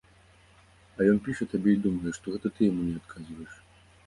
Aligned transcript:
А 0.97 1.05
ён 1.11 1.19
піша 1.27 1.47
табе, 1.51 1.69
і 1.75 1.79
думае, 1.85 2.11
што 2.19 2.25
гэта 2.37 2.47
ты 2.57 2.61
яму 2.71 2.81
не 2.89 2.97
адказваеш. 3.05 3.53